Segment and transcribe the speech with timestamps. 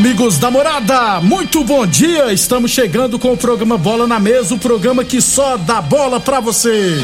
[0.00, 2.32] Amigos da morada, muito bom dia!
[2.32, 6.40] Estamos chegando com o programa Bola na Mesa o programa que só dá bola pra
[6.40, 6.96] você.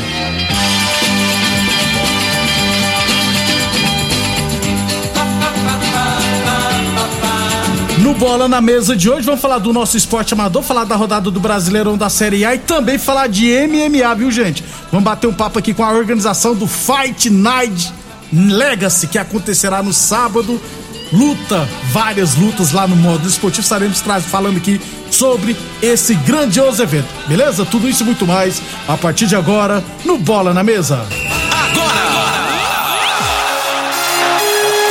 [7.98, 11.30] No Bola na Mesa de hoje, vamos falar do nosso esporte amador, falar da rodada
[11.30, 14.64] do Brasileirão da Série A e também falar de MMA, viu, gente?
[14.90, 17.92] Vamos bater um papo aqui com a organização do Fight Night
[18.32, 20.58] Legacy, que acontecerá no sábado
[21.12, 23.62] luta, várias lutas lá no modo esportivo.
[23.62, 27.64] Estaremos falando aqui sobre esse grandioso evento, beleza?
[27.64, 31.06] Tudo isso e muito mais a partir de agora no Bola na Mesa.
[31.50, 32.06] Agora!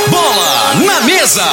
[0.08, 1.44] Bola na Mesa!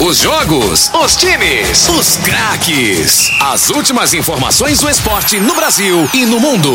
[0.00, 3.30] Os jogos, os times, os craques.
[3.40, 6.72] As últimas informações do esporte no Brasil e no mundo.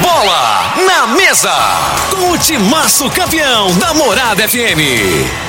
[0.00, 1.52] Bola na Mesa!
[2.10, 5.43] Com o timaço campeão da Morada FM.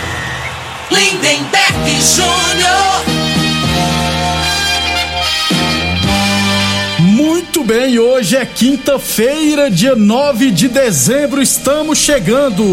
[0.92, 3.06] Lindenberg Júnior.
[7.00, 12.64] Muito bem, hoje é quinta-feira, dia 9 de dezembro, estamos chegando.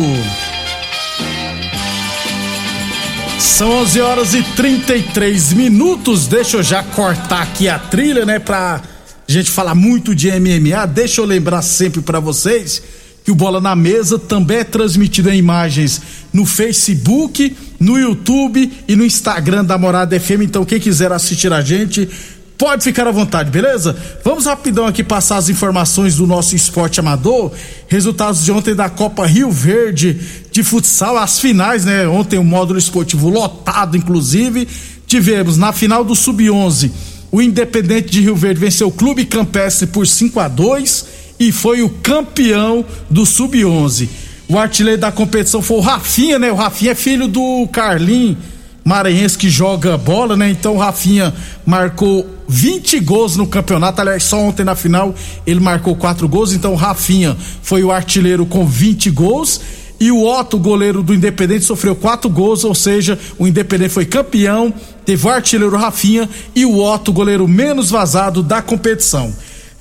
[3.39, 6.27] São 11 horas e 33 minutos.
[6.27, 8.81] Deixa eu já cortar aqui a trilha, né, pra
[9.27, 10.87] gente falar muito de MMA.
[10.87, 12.83] Deixa eu lembrar sempre para vocês
[13.25, 16.03] que o Bola na Mesa também é transmitido em imagens
[16.33, 20.43] no Facebook, no YouTube e no Instagram da Morada FM.
[20.43, 22.09] Então, quem quiser assistir a gente,
[22.57, 23.97] pode ficar à vontade, beleza?
[24.25, 27.53] Vamos rapidão aqui passar as informações do nosso esporte amador.
[27.89, 30.19] Resultados de ontem da Copa Rio Verde
[30.51, 32.07] de futsal, as finais, né?
[32.07, 34.69] Ontem o módulo esportivo lotado, inclusive.
[35.07, 36.91] Tivemos na final do Sub-11,
[37.33, 41.07] o Independente de Rio Verde venceu o Clube Campestre por 5 a 2
[41.41, 44.07] e foi o campeão do Sub-11.
[44.53, 46.53] O artilheiro da competição foi o Rafinha, né?
[46.53, 48.37] O Rafinha é filho do Carlinho
[48.85, 50.51] Maranhense que joga bola, né?
[50.51, 51.33] Então o Rafinha
[51.65, 54.03] marcou 20 gols no campeonato.
[54.03, 55.15] Aliás, só ontem na final
[55.47, 56.53] ele marcou 4 gols.
[56.53, 59.59] Então o Rafinha foi o artilheiro com 20 gols.
[59.99, 64.75] E o Otto, goleiro do Independente, sofreu quatro gols, ou seja, o Independente foi campeão,
[65.07, 69.33] teve o artilheiro Rafinha e o Otto, goleiro menos vazado da competição.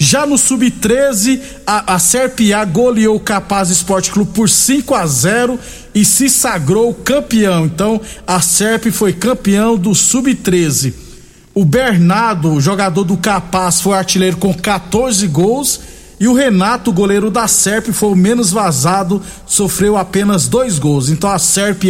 [0.03, 5.59] Já no Sub-13, a, a Serpia goleou o Capaz Esporte Clube por 5 a 0
[5.93, 7.67] e se sagrou campeão.
[7.67, 10.91] Então, a Serp foi campeão do Sub-13.
[11.53, 15.79] O Bernardo, jogador do Capaz, foi artilheiro com 14 gols.
[16.19, 21.09] E o Renato, goleiro da Serp, foi o menos vazado, sofreu apenas dois gols.
[21.09, 21.83] Então a Serp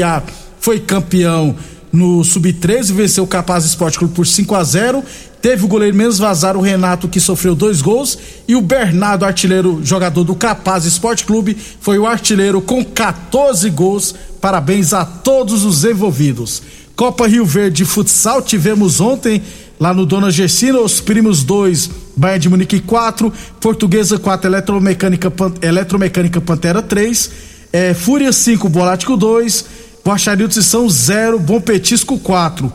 [0.59, 1.55] foi campeão
[1.91, 5.03] no Sub-13, venceu o Capaz Esporte Clube por 5 a 0
[5.41, 8.17] Teve o goleiro menos vazar, o Renato, que sofreu dois gols.
[8.47, 14.13] E o Bernardo, artilheiro, jogador do Capaz Esporte Clube, foi o artilheiro com 14 gols.
[14.39, 16.61] Parabéns a todos os envolvidos.
[16.95, 19.41] Copa Rio Verde Futsal, tivemos ontem
[19.79, 26.39] lá no Dona Gessina, os primos 2, Bahia de Munique 4, Portuguesa 4, Eletromecânica, Eletromecânica
[26.39, 27.31] Pantera 3,
[27.73, 29.65] é, Fúria 5, Bolático 2,
[30.05, 32.71] Guaxarildo São 0, Bom Petisco 4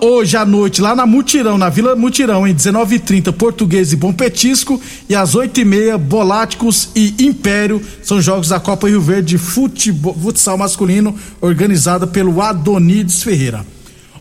[0.00, 4.80] hoje à noite, lá na Mutirão, na Vila Mutirão, em 19h30, Português e Bom Petisco.
[5.08, 7.80] E às 8h30, Boláticos e Império.
[8.02, 13.64] São jogos da Copa Rio Verde de futebol, futsal masculino, organizada pelo Adonides Ferreira.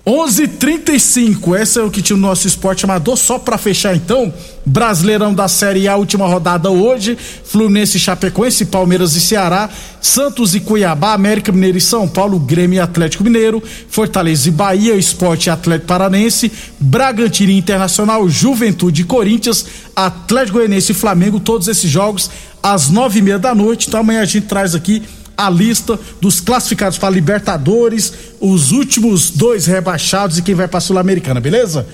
[0.06, 1.56] 11:35.
[1.56, 3.16] Essa é o que tinha o nosso esporte amador.
[3.16, 4.34] Só para fechar então,
[4.66, 7.16] Brasileirão da Série A, última rodada hoje.
[7.44, 9.70] Fluminense, Chapecoense, Palmeiras e Ceará,
[10.02, 14.96] Santos e Cuiabá, América Mineiro e São Paulo, Grêmio e Atlético Mineiro, Fortaleza e Bahia,
[14.96, 21.40] Esporte e Atlético Paranense, Bragantino e Internacional, Juventude e Corinthians, Atlético Goianiense e Flamengo.
[21.40, 22.30] Todos esses jogos
[22.64, 23.88] às nove e meia da noite.
[23.88, 25.04] Então amanhã a gente traz aqui
[25.38, 31.40] a lista dos classificados para Libertadores, os últimos dois rebaixados e quem vai para Sul-Americana,
[31.40, 31.86] beleza?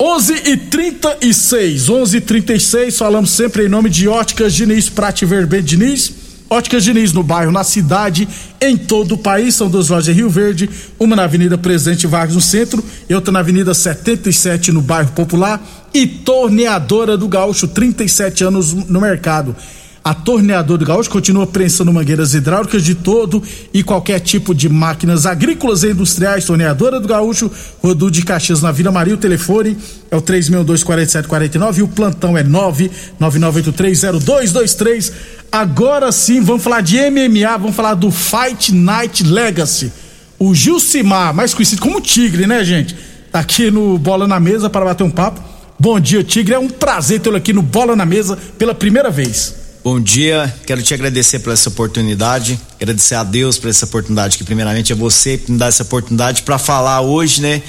[0.00, 5.62] 11 e 36, 11 e 36, falamos sempre em nome de Óticas Diniz, Prate Verbe
[5.62, 6.12] Diniz.
[6.52, 8.28] Óticas Diniz no bairro, na cidade,
[8.60, 9.54] em todo o país.
[9.54, 10.68] São duas lojas em Rio Verde,
[10.98, 15.62] uma na Avenida Presidente Vargas no centro e outra na Avenida 77 no bairro Popular.
[15.94, 19.56] E Torneadora do Gaúcho, 37 anos no mercado.
[20.04, 23.40] A torneadora do Gaúcho continua prensando mangueiras hidráulicas de todo
[23.72, 26.44] e qualquer tipo de máquinas agrícolas e industriais.
[26.44, 27.48] Torneadora do Gaúcho,
[27.80, 29.14] Rodu de Caxias na Vila Maria.
[29.14, 29.78] O telefone
[30.10, 35.12] é o 3624749 e o plantão é 999830223.
[35.52, 39.92] Agora sim, vamos falar de MMA, vamos falar do Fight Night Legacy.
[40.36, 42.96] O Gilcimar, mais conhecido como Tigre, né, gente?
[43.30, 45.40] Tá aqui no Bola na Mesa para bater um papo.
[45.78, 46.54] Bom dia, Tigre.
[46.54, 49.61] É um prazer tê-lo aqui no Bola na Mesa pela primeira vez.
[49.84, 54.44] Bom dia, quero te agradecer por essa oportunidade, agradecer a Deus por essa oportunidade, que
[54.44, 57.60] primeiramente é você que me dá essa oportunidade para falar hoje, né,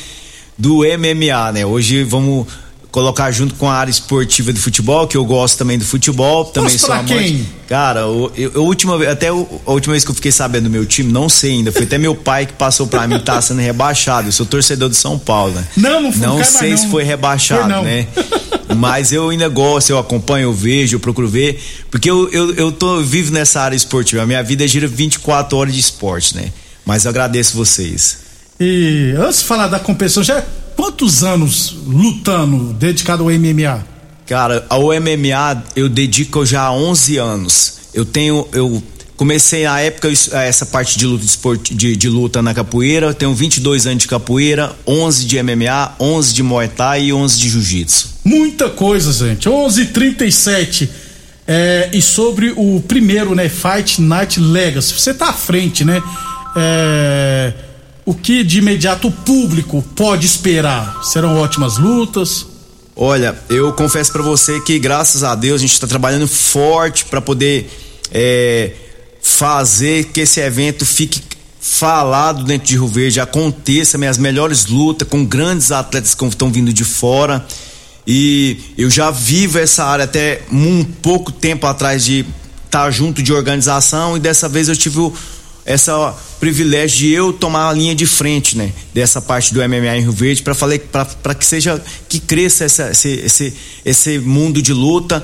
[0.56, 1.66] do MMA, né?
[1.66, 2.46] Hoje vamos
[2.92, 6.78] colocar junto com a área esportiva de futebol, que eu gosto também do futebol, também
[6.78, 7.16] sou amante.
[7.16, 7.50] Quem?
[7.68, 9.34] Cara, eu, eu, última até a
[9.72, 12.14] última vez que eu fiquei sabendo do meu time, não sei ainda, foi até meu
[12.14, 14.28] pai que passou para mim tá sendo rebaixado.
[14.28, 15.66] Eu sou torcedor de São Paulo, né?
[15.76, 16.28] Não, não foi.
[16.28, 18.08] Não sei se foi rebaixado, foi né?
[18.74, 22.72] Mas eu ainda gosto, eu acompanho, eu vejo, eu procuro ver, porque eu, eu, eu
[22.72, 24.24] tô eu vivo nessa área esportiva.
[24.24, 26.52] A minha vida gira 24 horas de esporte, né?
[26.86, 28.20] Mas eu agradeço vocês.
[28.60, 30.44] E antes de falar da competição, já
[30.76, 33.86] quantos anos lutando, dedicado ao MMA?
[34.26, 37.74] Cara, ao MMA eu dedico já há 11 anos.
[37.94, 38.82] Eu tenho, eu
[39.16, 41.26] comecei na época essa parte de luta,
[41.72, 43.14] de, de, luta na capoeira.
[43.14, 47.50] Tenho 22 anos de capoeira, 11 de MMA, 11 de Muay Thai e 11 de
[47.50, 48.10] Jiu-Jitsu.
[48.24, 49.48] Muita coisa, gente.
[49.50, 50.90] 11:37
[51.48, 54.94] é, e sobre o primeiro, né, Fight Night Legacy.
[54.94, 56.02] Você tá à frente, né?
[56.56, 57.54] É,
[58.06, 61.04] o que de imediato o público pode esperar?
[61.04, 62.46] Serão ótimas lutas?
[62.96, 67.20] Olha, eu confesso para você que graças a Deus a gente está trabalhando forte para
[67.20, 67.70] poder
[68.12, 68.72] é,
[69.24, 71.24] fazer que esse evento fique
[71.60, 76.74] falado dentro de Rio Verde, aconteça minhas melhores lutas com grandes atletas que estão vindo
[76.74, 77.44] de fora.
[78.06, 82.20] E eu já vivo essa área até um pouco tempo atrás de
[82.66, 85.14] estar tá junto de organização e dessa vez eu tive o
[85.66, 90.02] essa privilégio de eu tomar a linha de frente, né, dessa parte do MMA em
[90.02, 90.78] Rio Verde para falar
[91.22, 93.54] para que seja que cresça essa, esse, esse,
[93.86, 95.24] esse mundo de luta,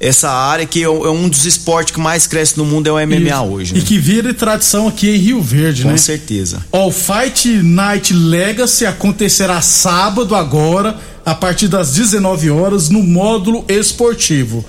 [0.00, 3.06] essa área que é, é um dos esportes que mais cresce no mundo é o
[3.06, 3.42] MMA Isso.
[3.44, 3.74] hoje.
[3.74, 3.80] Né?
[3.80, 5.94] E que vira tradição aqui em Rio Verde, Com né?
[5.94, 6.64] Com certeza.
[6.70, 14.64] O Fight Night Legacy acontecerá sábado agora, a partir das 19 horas, no módulo esportivo.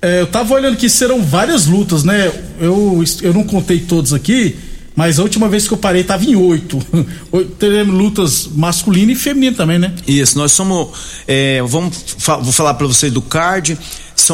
[0.00, 2.32] É, eu tava olhando que serão várias lutas, né?
[2.60, 4.56] Eu, eu não contei todos aqui,
[4.96, 6.78] mas a última vez que eu parei tava em oito.
[7.58, 9.92] Teremos lutas masculina e feminina também, né?
[10.06, 10.88] Isso, nós somos.
[11.28, 13.78] É, vamos, vou falar para vocês do card.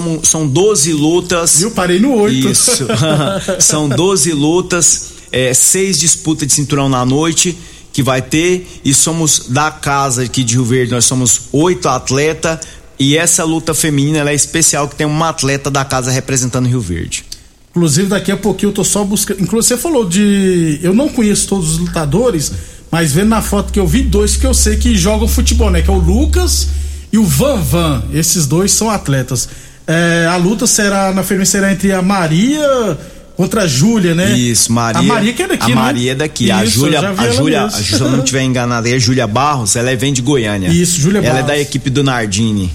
[0.00, 1.62] São, são 12 lutas.
[1.62, 2.48] Eu parei no oito.
[2.48, 2.86] Isso.
[3.58, 7.56] são 12 lutas, é, seis disputas de cinturão na noite
[7.92, 12.60] que vai ter e somos da casa aqui de Rio Verde, nós somos oito atletas
[12.98, 17.24] e essa luta feminina é especial que tem uma atleta da casa representando Rio Verde.
[17.70, 19.40] Inclusive, daqui a pouquinho eu tô só buscando.
[19.40, 20.80] Inclusive, você falou de.
[20.82, 22.52] Eu não conheço todos os lutadores,
[22.90, 25.80] mas vendo na foto que eu vi dois que eu sei que jogam futebol, né?
[25.82, 26.68] Que é o Lucas
[27.12, 28.04] e o Van Van.
[28.12, 29.48] Esses dois são atletas.
[29.88, 32.98] É, a luta será, na feminina, será entre a Maria
[33.34, 34.36] contra a Júlia, né?
[34.36, 35.00] Isso, Maria.
[35.00, 35.74] A Maria que é daqui, a né?
[35.74, 36.44] Maria é daqui.
[36.44, 39.94] Isso, a Júlia, a Júlia, se eu não estiver enganado, é a Júlia Barros, ela
[39.96, 40.68] vem de Goiânia.
[40.68, 41.38] Isso, Júlia Barros.
[41.38, 42.70] Ela é da equipe do Nardini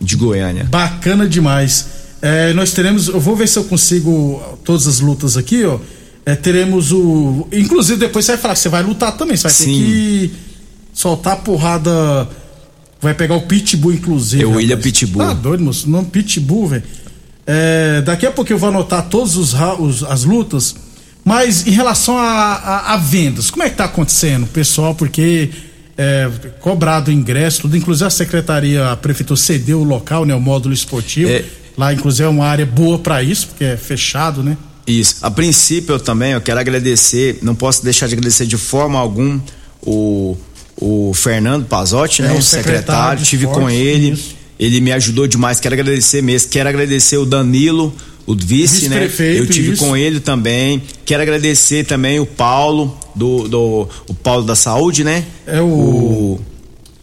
[0.00, 0.64] de Goiânia.
[0.64, 1.86] Bacana demais.
[2.22, 5.78] É, nós teremos, eu vou ver se eu consigo todas as lutas aqui, ó.
[6.26, 7.46] É, teremos o.
[7.52, 9.36] Inclusive, depois você vai falar que você vai lutar também.
[9.36, 9.64] Você vai Sim.
[9.64, 10.32] ter que
[10.92, 12.28] soltar a porrada.
[13.00, 14.42] Vai pegar o Pitbull, inclusive.
[14.42, 15.26] É o William Pitbull.
[15.26, 15.86] Tá doido, moço.
[15.86, 16.82] O nome Pitbull, velho.
[17.46, 19.54] É, daqui a pouco eu vou anotar todas
[20.04, 20.76] as lutas.
[21.24, 24.94] Mas em relação a, a, a, vendas, como é que tá acontecendo, pessoal?
[24.94, 25.50] Porque
[25.96, 26.30] é,
[26.60, 30.74] cobrado o ingresso, tudo, inclusive a secretaria, a prefeitura cedeu o local, né, o módulo
[30.74, 31.30] esportivo.
[31.30, 31.44] É.
[31.76, 34.56] Lá, inclusive, é uma área boa para isso, porque é fechado, né?
[34.86, 35.16] Isso.
[35.22, 39.42] A princípio, eu também eu quero agradecer, não posso deixar de agradecer de forma alguma
[39.82, 40.36] o,
[40.76, 44.10] o Fernando Pazotti, é, né, o secretário, secretário tive com ele.
[44.10, 44.36] Isso.
[44.58, 46.50] Ele me ajudou demais, quero agradecer mesmo.
[46.50, 47.94] Quero agradecer o Danilo,
[48.26, 49.10] o vice, né?
[49.18, 49.84] Eu tive isso.
[49.84, 50.82] com ele também.
[51.04, 55.24] Quero agradecer também o Paulo, do, do o Paulo da Saúde, né?
[55.46, 56.40] É o, o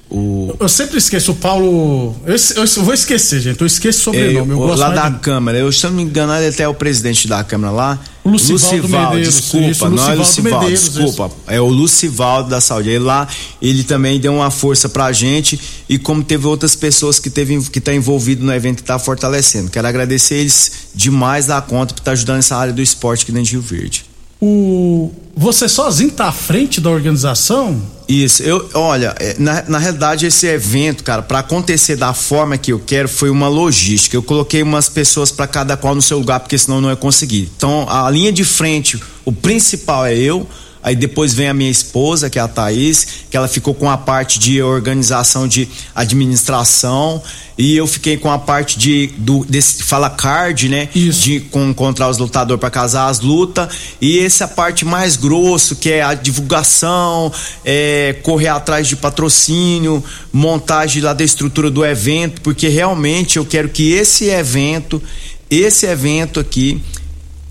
[0.10, 0.56] o...
[0.58, 2.16] Eu sempre esqueço o Paulo.
[2.26, 3.60] Eu, eu, vou esquecer, gente.
[3.60, 4.52] Eu esqueço o sobrenome.
[4.52, 5.20] Eu, lá da de...
[5.20, 5.58] Câmara.
[5.58, 8.00] Eu, se não me engano, ele até é o presidente da Câmara lá.
[8.24, 11.26] O Lucivaldo, Lucivaldo Medeiros, desculpa, isso, não é Lucivaldo, Medeiros, desculpa.
[11.28, 11.36] Isso.
[11.48, 12.90] É o Lucivaldo da Saúde.
[12.90, 13.28] Ele lá,
[13.62, 15.60] ele também deu uma força pra gente.
[15.90, 19.70] E como teve outras pessoas que teve que tá envolvido no evento que tá fortalecendo.
[19.70, 23.32] Quero agradecer eles demais da conta por estar tá ajudando essa área do esporte aqui
[23.32, 24.06] dentro de Rio Verde.
[24.40, 27.80] O você sozinho tá à frente da organização?
[28.10, 32.74] Isso, eu, olha, é, na, na realidade esse evento, cara, para acontecer da forma que
[32.74, 34.16] eu quero foi uma logística.
[34.16, 37.52] Eu coloquei umas pessoas para cada qual no seu lugar, porque senão não ia conseguir.
[37.56, 40.48] Então, a linha de frente, o principal é eu,
[40.88, 43.98] Aí depois vem a minha esposa, que é a Thaís, que ela ficou com a
[43.98, 47.22] parte de organização de administração
[47.58, 50.88] e eu fiquei com a parte de do desse fala card, né?
[50.96, 51.24] Isso.
[51.24, 53.68] De com, encontrar os lutadores para casar as lutas
[54.00, 57.34] e essa parte mais grosso que é a divulgação,
[57.66, 60.02] é, correr atrás de patrocínio,
[60.32, 65.04] montagem lá da estrutura do evento, porque realmente eu quero que esse evento
[65.50, 66.82] esse evento aqui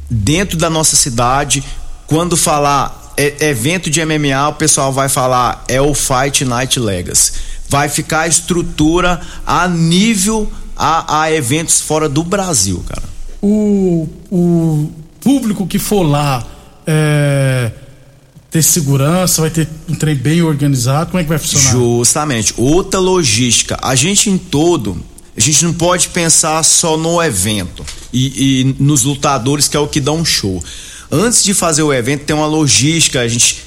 [0.08, 1.62] dentro da nossa cidade,
[2.06, 7.32] quando falar é, evento de MMA, o pessoal vai falar é o Fight Night Legacy.
[7.68, 13.02] Vai ficar a estrutura a nível a, a eventos fora do Brasil, cara.
[13.42, 16.44] O, o público que for lá
[16.86, 17.72] é,
[18.50, 21.72] ter segurança, vai ter um trem bem organizado, como é que vai funcionar?
[21.72, 23.78] Justamente, outra logística.
[23.82, 25.02] A gente em todo,
[25.36, 29.88] a gente não pode pensar só no evento e, e nos lutadores que é o
[29.88, 30.62] que dá um show.
[31.10, 33.20] Antes de fazer o evento, tem uma logística.
[33.20, 33.62] A gente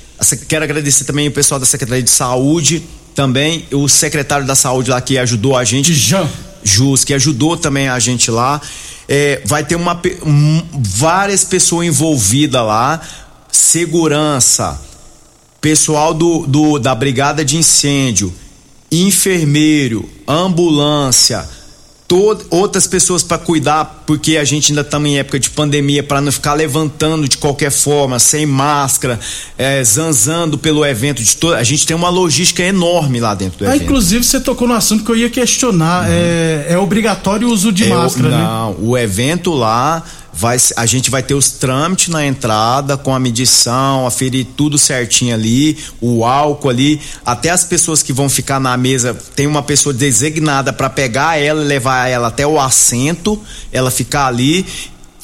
[0.47, 2.83] quero agradecer também o pessoal da Secretaria de Saúde,
[3.15, 5.93] também o secretário da Saúde lá que ajudou a gente.
[5.93, 6.29] Jean.
[6.63, 8.61] Jus, que ajudou também a gente lá.
[9.07, 13.01] É, vai ter uma, um, várias pessoas envolvidas lá,
[13.51, 14.79] segurança,
[15.59, 18.33] pessoal do, do da brigada de incêndio,
[18.91, 21.47] enfermeiro, ambulância
[22.09, 26.19] todo, outras pessoas para cuidar, porque a gente ainda está em época de pandemia, para
[26.19, 29.19] não ficar levantando de qualquer forma, sem máscara,
[29.55, 31.53] é, zanzando pelo evento de todo.
[31.53, 33.83] A gente tem uma logística enorme lá dentro do ah, evento.
[33.83, 36.05] Inclusive, você tocou no assunto que eu ia questionar.
[36.05, 36.11] Uhum.
[36.11, 38.43] É, é, obrigatório o uso de é, máscara, não, né?
[38.43, 40.03] Não, o evento lá
[40.39, 45.33] vai, a gente vai ter os trâmites na entrada com a medição, aferir tudo certinho
[45.33, 49.93] ali, o álcool ali, até as pessoas que vão ficar na mesa, tem uma pessoa
[49.93, 54.65] designada para pegar ela e levar ela até o assento, ela ficar ali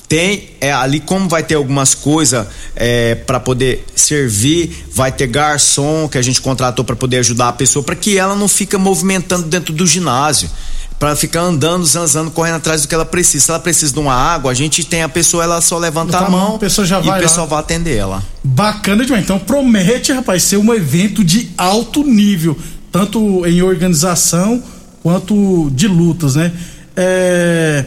[0.08, 6.08] tem é, ali como vai ter algumas coisas é, para poder servir vai ter garçom
[6.08, 9.48] que a gente contratou para poder ajudar a pessoa para que ela não fica movimentando
[9.48, 10.50] dentro do ginásio
[10.98, 13.44] para ficar andando, zanzando, correndo atrás do que ela precisa.
[13.44, 16.30] Se ela precisa de uma água, a gente tem a pessoa, ela só levanta a
[16.30, 18.24] mão, a pessoa já vai e o pessoal vai atender ela.
[18.42, 19.22] Bacana demais.
[19.22, 22.58] Então promete, rapaz, ser um evento de alto nível,
[22.94, 24.64] tanto em organização
[25.04, 26.54] quanto de lutas, né?
[26.96, 27.84] É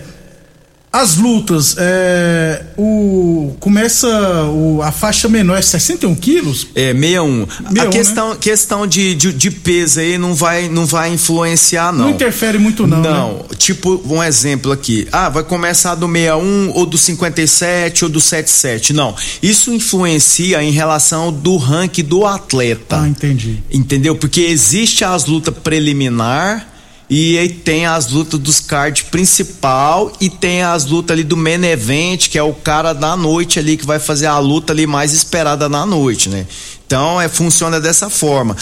[0.90, 4.08] as lutas, é, o, começa
[4.46, 6.68] o, a faixa menor é 61 quilos?
[6.74, 7.46] É, 61.
[7.46, 8.36] 61 a questão, né?
[8.40, 12.06] questão de, de, de, peso aí não vai, não vai influenciar, não.
[12.06, 13.02] Não interfere muito, não.
[13.02, 13.32] Não.
[13.34, 13.42] Né?
[13.58, 15.06] Tipo, um exemplo aqui.
[15.12, 18.94] Ah, vai começar do 61 ou do 57 ou do 77.
[18.94, 19.14] Não.
[19.42, 23.02] Isso influencia em relação do ranking do atleta.
[23.02, 23.62] Ah, entendi.
[23.70, 24.16] Entendeu?
[24.16, 26.77] Porque existe as lutas preliminar
[27.10, 31.64] e aí tem as lutas dos card principal e tem as lutas ali do main
[31.64, 35.14] event, que é o cara da noite ali que vai fazer a luta ali mais
[35.14, 36.46] esperada na noite, né?
[36.86, 38.56] Então, é funciona dessa forma.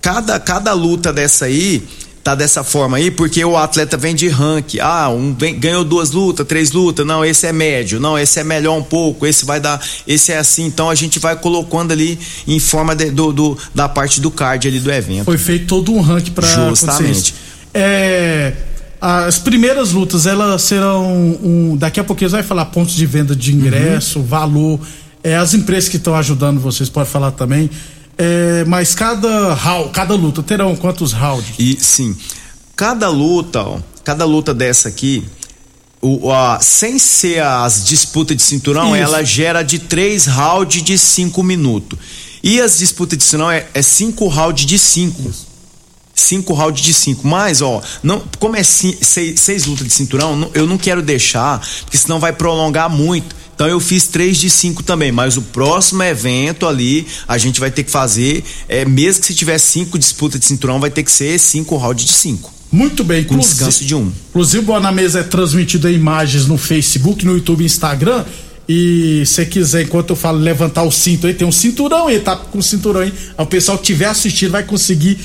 [0.00, 1.82] Cada cada luta dessa aí
[2.22, 4.78] tá dessa forma aí, porque o atleta vem de ranking.
[4.80, 7.06] Ah, um vem, ganhou duas lutas, três lutas.
[7.06, 8.00] Não, esse é médio.
[8.00, 9.26] Não, esse é melhor um pouco.
[9.26, 9.78] Esse vai dar.
[10.06, 10.64] Esse é assim.
[10.64, 14.66] Então a gente vai colocando ali em forma de, do, do, da parte do card
[14.66, 15.26] ali do evento.
[15.26, 17.34] Foi feito todo um ranking para Justamente.
[17.74, 18.52] É,
[19.00, 21.04] as primeiras lutas, elas serão.
[21.42, 24.24] Um, daqui a pouquinho você vai falar pontos de venda de ingresso, uhum.
[24.24, 24.80] valor.
[25.22, 27.68] É, as empresas que estão ajudando vocês podem falar também.
[28.16, 31.54] É, mas cada round, cada luta terão quantos rounds?
[31.58, 32.16] E sim,
[32.76, 35.24] cada luta, ó, cada luta dessa aqui,
[36.00, 39.04] o, a, sem ser as disputas de cinturão, Isso.
[39.04, 41.98] ela gera de três rounds de cinco minutos.
[42.42, 45.28] E as disputas de cinturão é, é cinco rounds de cinco.
[45.28, 45.53] Isso
[46.14, 47.26] cinco rounds de cinco.
[47.26, 48.98] Mas, ó, não, como é seis,
[49.36, 53.34] seis lutas de cinturão, eu não quero deixar, porque senão vai prolongar muito.
[53.54, 57.70] Então eu fiz três de cinco também, mas o próximo evento ali a gente vai
[57.70, 61.12] ter que fazer, é, mesmo que se tiver cinco disputas de cinturão, vai ter que
[61.12, 62.52] ser cinco rounds de cinco.
[62.72, 64.10] Muito bem, com descanso de um.
[64.30, 68.24] Inclusive, Boa na Mesa é transmitido em imagens no Facebook, no YouTube e Instagram.
[68.68, 72.34] E se quiser, enquanto eu falo levantar o cinto aí, tem um cinturão aí, tá
[72.34, 73.12] com cinturão aí.
[73.36, 75.18] O pessoal que estiver assistindo vai conseguir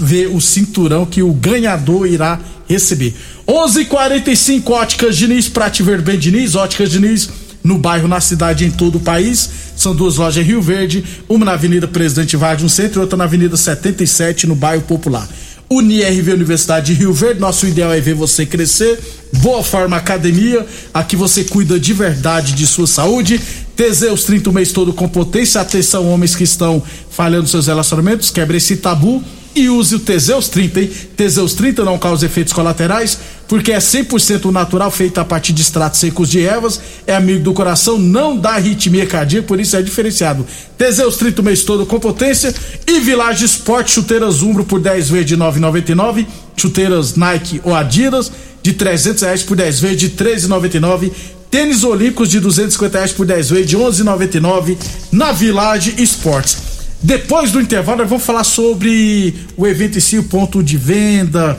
[0.00, 3.14] ver o cinturão que o ganhador irá receber.
[3.46, 7.28] 11:45 Óticas Diniz, Prate Verben Diniz, Óticas Diniz
[7.64, 9.50] no bairro, na cidade, em todo o país.
[9.74, 13.16] São duas lojas em Rio Verde, uma na Avenida Presidente Vargas no centro e outra
[13.16, 15.26] na Avenida 77 no bairro Popular.
[15.70, 18.98] UniRV Universidade de Rio Verde, nosso ideal é ver você crescer.
[19.38, 23.40] Boa Forma Academia, aqui você cuida de verdade de sua saúde.
[23.74, 25.60] Teseus 30 o mês todo com potência.
[25.60, 29.22] Atenção, homens que estão falhando seus relacionamentos, quebre esse tabu
[29.54, 30.90] e use o Teseus 30, hein?
[31.16, 36.00] Teseus 30 não causa efeitos colaterais, porque é 100% natural, feito a partir de extratos
[36.00, 40.46] secos de ervas, é amigo do coração, não dá arritmia cardíaca, por isso é diferenciado.
[40.76, 42.54] Teseus 30 o mês todo com potência
[42.86, 48.30] e Village Sport, chuteiras Umbro por 10 vezes de 9,99, chuteiras Nike ou Adidas
[48.62, 51.12] de 300 reais por 10 vezes de 13,99,
[51.50, 54.76] tênis olímpicos de 250 reais por 10 vezes de 11,99
[55.12, 56.73] na Village Sports.
[57.04, 61.58] Depois do intervalo, nós vamos falar sobre o evento em si, o ponto de venda,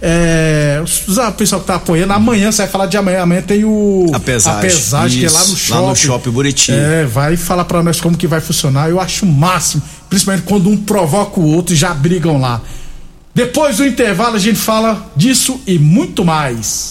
[0.00, 3.22] É, o pessoal que tá apoiando, amanhã você vai falar de amanhã.
[3.22, 4.06] Amanhã tem o.
[4.12, 4.58] A pesagem.
[4.58, 5.80] A pesagem que é lá no shopping.
[5.82, 6.72] Lá no shopping Buriti.
[6.72, 8.88] É, vai falar pra nós como que vai funcionar.
[8.88, 9.82] Eu acho o máximo.
[10.10, 12.60] Principalmente quando um provoca o outro e já brigam lá.
[13.34, 16.90] Depois do intervalo a gente fala disso e muito mais.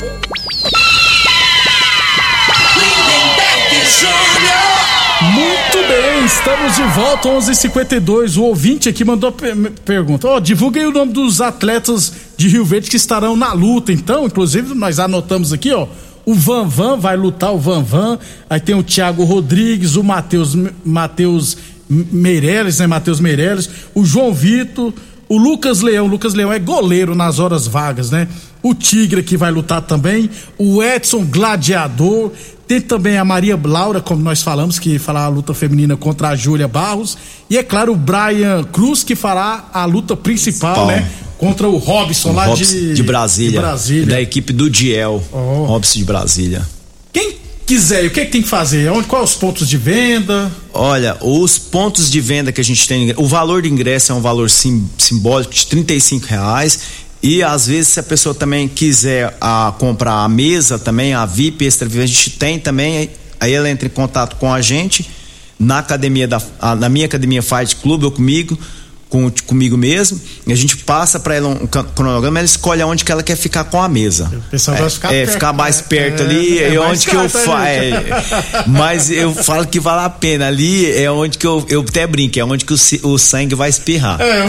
[5.32, 8.36] Muito bem, estamos de volta 11:52.
[8.38, 10.28] O ouvinte aqui mandou per pergunta.
[10.28, 13.94] Ó, oh, divulguei o nome dos atletas de Rio Verde que estarão na luta.
[13.94, 15.88] Então, inclusive nós anotamos aqui, ó.
[16.26, 18.20] O Van Van vai lutar o Van Van.
[18.50, 21.58] Aí tem o Thiago Rodrigues, o Matheus Matheus
[21.90, 22.88] Meirelles, né?
[22.88, 24.94] Matheus Meirelles, o João Vitor,
[25.30, 26.06] o Lucas Leão.
[26.06, 28.28] O Lucas Leão é goleiro nas horas vagas, né?
[28.64, 32.32] O Tigre que vai lutar também, o Edson Gladiador,
[32.66, 36.36] tem também a Maria Laura, como nós falamos, que fará a luta feminina contra a
[36.36, 37.18] Júlia Barros.
[37.50, 41.08] E é claro, o Brian Cruz, que fará a luta principal, né?
[41.38, 44.06] Contra o Robson o lá Robson de, de, Brasília, de Brasília.
[44.06, 45.22] Da equipe do Diel.
[45.34, 45.66] Oh.
[45.66, 46.62] Robson de Brasília.
[47.12, 48.90] Quem quiser, o que, é que tem que fazer?
[48.90, 50.50] Onde, quais os pontos de venda?
[50.74, 54.22] Olha, os pontos de venda que a gente tem, o valor de ingresso é um
[54.22, 56.80] valor sim, simbólico de 35 reais
[57.24, 61.26] e às vezes, se a pessoa também quiser a, ah, comprar a mesa também, a
[61.26, 65.10] VIP extra a gente tem também, aí ela entra em contato com a gente
[65.58, 68.60] na academia da a, na minha academia Fight Club ou comigo
[69.14, 73.12] com, comigo mesmo, e a gente passa para ela um cronograma, ela escolhe aonde que
[73.12, 74.32] ela quer ficar com a mesa.
[74.48, 75.84] O pessoal é, vai ficar é, perto, ficar mais né?
[75.88, 77.52] perto é, ali, é, é onde que eu faço.
[77.52, 78.24] É,
[78.66, 80.48] mas eu falo que vale a pena.
[80.48, 83.70] Ali é onde que eu, eu até brinco, é onde que o, o sangue vai
[83.70, 84.20] espirrar.
[84.20, 84.48] É,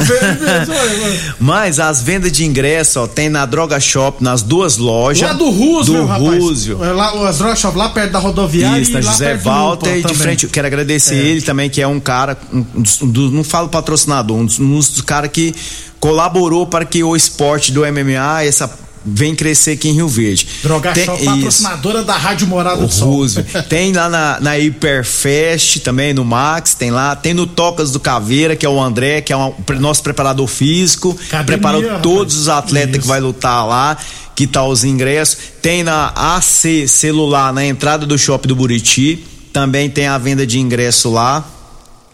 [1.38, 5.28] Mas as vendas de ingresso, ó, tem na Droga Shop, nas duas lojas.
[5.28, 6.82] Lá do Roosevelt, do Roosevelt.
[6.82, 8.80] É lá, as Droga Shop lá perto da rodoviária.
[8.80, 10.46] Isso, na José Walter, de frente.
[10.46, 12.64] Quero agradecer ele também, que é um cara, um,
[13.02, 15.54] um, não falo patrocinador, um um dos caras que
[16.00, 20.46] colaborou para que o esporte do MMA, essa vem crescer aqui em Rio Verde.
[20.62, 23.26] Droga tem, Shop, patrocinadora da Rádio Morada o do Sol.
[23.68, 27.14] tem lá na, na Hiperfest também, no Max, tem lá.
[27.14, 31.10] Tem no Tocas do Caveira, que é o André, que é o nosso preparador físico.
[31.10, 32.02] Academia, preparou rapaz.
[32.02, 33.00] todos os atletas isso.
[33.00, 33.96] que vai lutar lá,
[34.34, 35.36] que tá os ingressos.
[35.60, 39.24] Tem na AC Celular, na entrada do shopping do Buriti.
[39.52, 41.53] Também tem a venda de ingresso lá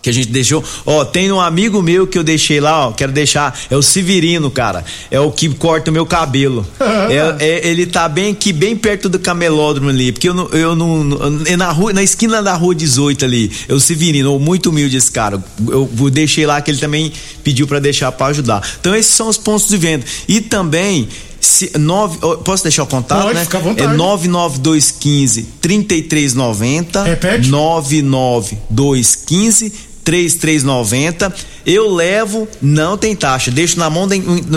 [0.03, 0.65] que a gente deixou.
[0.87, 4.51] Ó, tem um amigo meu que eu deixei lá, ó, quero deixar, é o Severino,
[4.51, 4.85] cara.
[5.11, 6.67] É o que corta o meu cabelo.
[7.11, 10.75] é, é, ele tá bem aqui, bem perto do camelódromo ali, porque eu não, eu
[10.75, 13.51] não, é na rua, na esquina da rua 18 ali.
[13.69, 15.43] É o Severino, muito humilde esse cara.
[15.69, 17.13] Eu, eu deixei lá que ele também
[17.45, 18.67] pediu para deixar para ajudar.
[18.81, 20.05] Então esses são os pontos de venda.
[20.27, 21.09] E também
[21.41, 23.45] se, nove, posso deixar o contato, Pode, né?
[23.45, 23.93] Fica à vontade.
[23.93, 27.03] É 99215 3390.
[27.03, 27.49] Repete.
[27.49, 31.33] 99215 3390.
[31.67, 33.51] Eu levo, não tem taxa.
[33.51, 34.09] Deixo na mão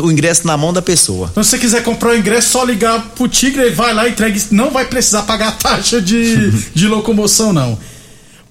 [0.03, 1.27] o ingresso na mão da pessoa.
[1.31, 4.11] Então, se você quiser comprar o ingresso, só ligar pro Tigre, ele vai lá e
[4.11, 4.39] entrega.
[4.51, 7.77] Não vai precisar pagar a taxa de, de locomoção, não.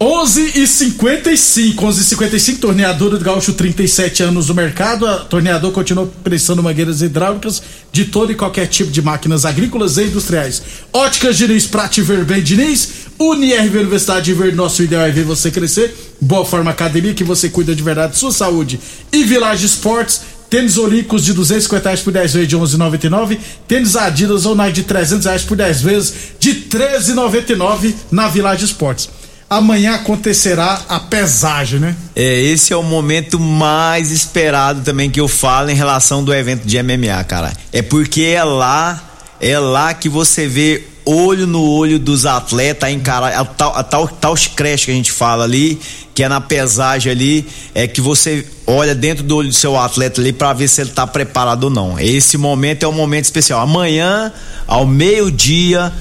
[0.02, 5.06] 11 e 55, 11 e 55, torneadora do Gaúcho, 37 anos no mercado.
[5.06, 10.06] A torneador continua prestando mangueiras hidráulicas de todo e qualquer tipo de máquinas agrícolas e
[10.06, 10.60] industriais.
[10.92, 12.88] Óticas Diniz, Prate Verben Diniz,
[13.30, 15.94] UniRV Universidade Verde, nosso ideal é ver você crescer.
[16.20, 18.80] Boa Forma Academia, que você cuida de verdade de sua saúde.
[19.12, 23.38] E Village Esportes, Tênis Olímpicos de 250 reais por 10 vezes de 11,99.
[23.66, 29.08] Tênis Adidas ou Nike de 300 reais por 10 vezes de 13,99 na Village Esportes
[29.56, 31.94] amanhã acontecerá a pesagem, né?
[32.16, 36.66] É, esse é o momento mais esperado também que eu falo em relação do evento
[36.66, 37.52] de MMA, cara.
[37.70, 39.02] É porque é lá,
[39.40, 44.08] é lá que você vê olho no olho dos atletas, encarar a tal, a tal,
[44.08, 45.80] tal creche que a gente fala ali,
[46.14, 50.20] que é na pesagem ali, é que você olha dentro do olho do seu atleta
[50.20, 51.98] ali para ver se ele tá preparado ou não.
[51.98, 53.60] Esse momento é um momento especial.
[53.60, 54.32] Amanhã,
[54.66, 55.92] ao meio-dia,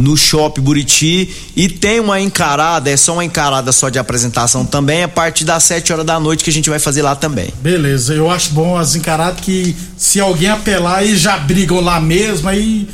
[0.00, 5.02] no Shopping Buriti e tem uma encarada, é só uma encarada só de apresentação também,
[5.02, 7.52] a partir das 7 horas da noite que a gente vai fazer lá também.
[7.60, 12.48] Beleza, eu acho bom as encaradas que se alguém apelar aí já brigam lá mesmo,
[12.48, 12.88] aí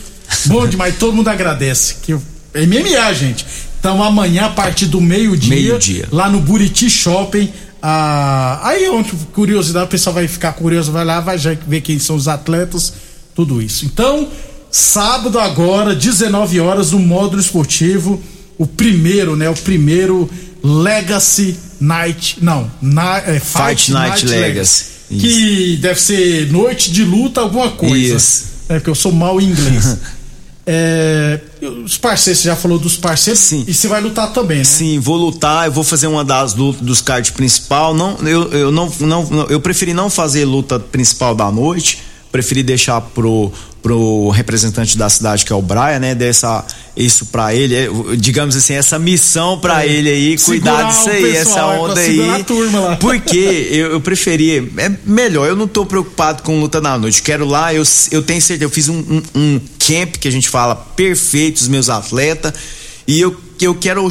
[0.47, 1.97] bom demais, todo mundo agradece.
[2.03, 3.47] Que é MMA, gente.
[3.79, 9.87] Então amanhã a partir do meio-dia, meio lá no Buriti Shopping, ah, aí onde curiosidade,
[9.87, 12.93] o pessoal vai ficar curioso, vai lá, vai ver quem são os atletas,
[13.35, 13.85] tudo isso.
[13.85, 14.29] Então,
[14.71, 18.23] Sábado agora, 19 horas, no módulo esportivo,
[18.59, 19.49] o primeiro, né?
[19.49, 20.29] O primeiro
[20.63, 26.91] Legacy Night, não, na, é, Fight, Fight Night, Night Legacy, Legacy que deve ser noite
[26.91, 28.17] de luta, alguma coisa.
[28.17, 28.45] Isso.
[28.69, 29.97] É porque eu sou mal em inglês.
[30.69, 31.39] É,
[31.85, 33.39] os parceiros, você já falou dos parceiros?
[33.39, 33.65] Sim.
[33.69, 34.65] E você vai lutar também, né?
[34.65, 37.95] Sim, vou lutar, eu vou fazer uma das lutas dos cards principal.
[37.95, 42.03] Não, eu, eu não, não, eu preferi não fazer luta principal da noite,
[42.33, 43.53] preferi deixar pro
[43.87, 48.57] pro representante da cidade que é o Braia, né, dessa isso para ele, é, digamos
[48.57, 52.97] assim, essa missão para é, ele aí, cuidar disso aí, pessoal, essa é onda aí.
[52.99, 53.37] Porque
[53.71, 57.23] eu, eu preferia, é melhor, eu não tô preocupado com luta na noite.
[57.23, 60.49] Quero lá, eu, eu tenho certeza, eu fiz um, um, um camp que a gente
[60.49, 62.55] fala perfeito, os meus atletas,
[63.07, 64.07] e eu que eu quero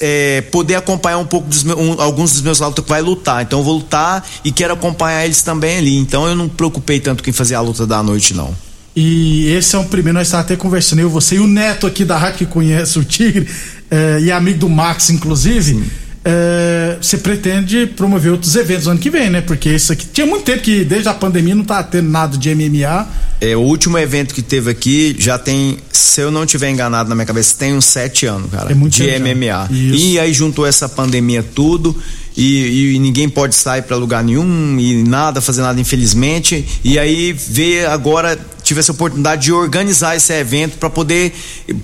[0.00, 3.42] é, poder acompanhar um pouco dos meus, um, alguns dos meus atletas que vai lutar.
[3.42, 5.96] Então eu vou lutar e quero acompanhar eles também ali.
[5.96, 8.67] Então eu não me preocupei tanto com fazer a luta da noite, não.
[8.96, 12.04] E esse é um primeiro, nós estávamos até conversando, eu, você e o Neto aqui
[12.04, 13.46] da rádio que conhece o Tigre,
[13.90, 15.82] é, e amigo do Max, inclusive.
[16.24, 19.40] É, você pretende promover outros eventos no ano que vem, né?
[19.40, 22.54] Porque isso aqui tinha muito tempo que desde a pandemia não tá tendo nada de
[22.54, 23.08] MMA.
[23.40, 27.14] É, o último evento que teve aqui já tem, se eu não tiver enganado na
[27.14, 29.68] minha cabeça, tem uns sete anos, cara, é muito de MMA.
[29.70, 31.96] E aí juntou essa pandemia tudo
[32.38, 36.64] e, e ninguém pode sair para lugar nenhum e nada, fazer nada, infelizmente.
[36.84, 41.34] E aí vê agora tive essa oportunidade de organizar esse evento para poder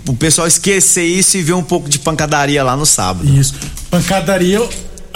[0.06, 3.28] o pessoal esquecer isso e ver um pouco de pancadaria lá no sábado.
[3.28, 3.54] Isso.
[3.90, 4.60] Pancadaria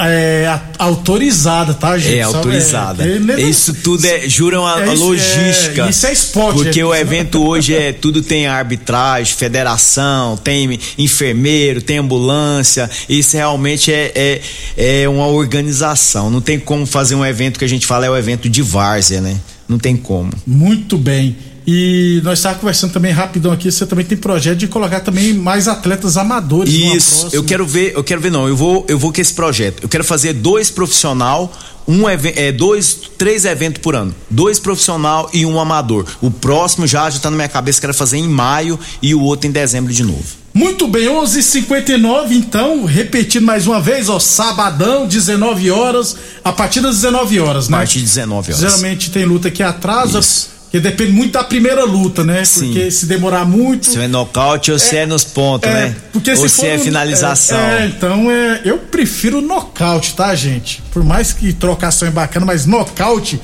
[0.00, 2.18] é, autorizada, tá, gente?
[2.18, 3.04] É, autorizada.
[3.04, 5.86] É, isso tudo é, juram a, é, a logística.
[5.86, 6.62] É, isso é esporte.
[6.62, 13.92] Porque o evento hoje é, tudo tem arbitragem, federação, tem enfermeiro, tem ambulância, isso realmente
[13.92, 18.06] é, é, é uma organização, não tem como fazer um evento que a gente fala
[18.06, 19.36] é o evento de várzea, né?
[19.68, 20.32] Não tem como.
[20.46, 21.36] Muito bem.
[21.70, 25.68] E nós estávamos conversando também rapidão aqui, você também tem projeto de colocar também mais
[25.68, 26.72] atletas amadores.
[26.72, 29.82] Isso, eu quero ver, eu quero ver não, eu vou, eu vou com esse projeto.
[29.82, 31.52] Eu quero fazer dois profissional,
[31.86, 36.06] um é, dois, três eventos por ano, dois profissional e um amador.
[36.22, 39.46] O próximo já já tá na minha cabeça, quero fazer em maio e o outro
[39.46, 40.24] em dezembro de novo.
[40.54, 46.94] Muito bem, 11:59 então, repetindo mais uma vez, ó, sabadão, 19 horas, a partir das
[46.94, 47.76] 19 horas, né?
[47.76, 48.60] A partir de 19 horas.
[48.62, 50.20] Geralmente tem luta que atrasa.
[50.20, 52.44] Isso porque depende muito da primeira luta, né?
[52.44, 52.66] Sim.
[52.66, 53.86] Porque se demorar muito.
[53.86, 55.96] Se é nocaute ou é, se é nos pontos, é, né?
[56.12, 57.58] Porque ou se, se é finalização.
[57.58, 58.62] É, é, então é.
[58.64, 60.82] Eu prefiro nocaute, tá, gente?
[60.92, 63.40] Por mais que trocação é bacana, mas nocaute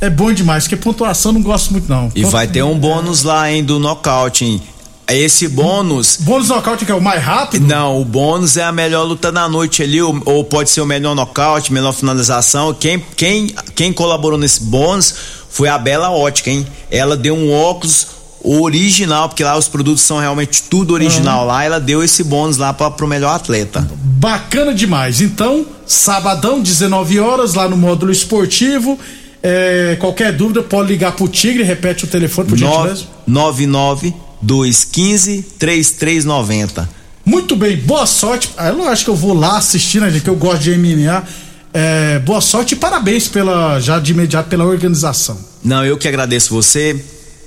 [0.00, 2.10] é bom demais, porque pontuação não gosto muito, não.
[2.14, 4.62] E vai ter um bônus lá, hein, do nocaute, hein?
[5.06, 6.18] Esse bônus.
[6.20, 7.66] Bônus nocaute que é o mais rápido?
[7.66, 10.86] Não, o bônus é a melhor luta da noite ali, ou, ou pode ser o
[10.86, 12.72] melhor nocaute, melhor finalização.
[12.72, 16.66] Quem, quem, quem colaborou nesse bônus foi a Bela Ótica, hein?
[16.90, 18.06] Ela deu um óculos
[18.42, 21.46] original, porque lá os produtos são realmente tudo original uhum.
[21.46, 23.86] lá, ela deu esse bônus lá para pro melhor atleta.
[24.02, 25.20] Bacana demais.
[25.20, 28.98] Então, sabadão, 19 horas, lá no módulo esportivo.
[29.42, 33.04] É, qualquer dúvida, pode ligar pro Tigre, repete o telefone, por gentileza.
[33.26, 36.88] 99 215 3390.
[37.24, 38.50] Muito bem, boa sorte.
[38.56, 41.22] É lógico que eu vou lá assistir, né, gente, que eu gosto de MMA.
[41.72, 45.38] É, boa sorte e parabéns pela, já de imediato pela organização.
[45.62, 47.02] Não, eu que agradeço você,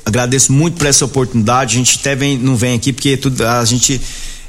[0.05, 1.75] agradeço muito por essa oportunidade.
[1.75, 3.99] A gente até vem, não vem aqui porque tudo, a gente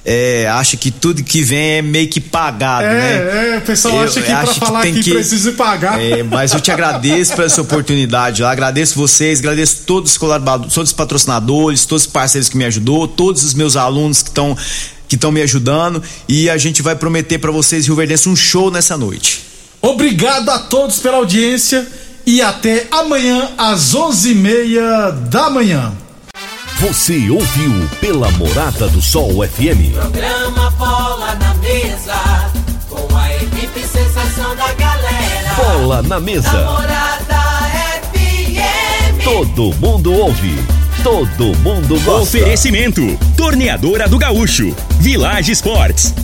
[0.05, 3.55] é, acha que tudo que vem é meio que pagado, é, né?
[3.55, 6.01] É, o pessoal eu, acha que para falar que, que precisa pagar.
[6.01, 10.75] É, mas eu te agradeço por essa oportunidade lá, agradeço vocês, agradeço todos os colaboradores,
[10.75, 14.57] todos os patrocinadores, todos os parceiros que me ajudou, todos os meus alunos que estão
[15.09, 18.71] que estão me ajudando e a gente vai prometer para vocês Rio Verdense um show
[18.71, 19.54] nessa noite.
[19.85, 21.87] Obrigado a todos pela audiência
[22.25, 25.93] e até amanhã às onze e meia da manhã.
[26.79, 29.93] Você ouviu pela Morada do Sol FM.
[29.93, 32.51] Programa Bola na Mesa
[32.89, 35.55] com a equipe sensação da galera.
[35.55, 36.51] Bola na Mesa.
[36.51, 37.43] Da Morada
[38.11, 39.23] FM.
[39.23, 40.55] Todo mundo ouve.
[41.03, 42.39] Todo mundo gosta.
[42.39, 43.03] Oferecimento:
[43.37, 46.24] Torneadora do Gaúcho, Village Sports.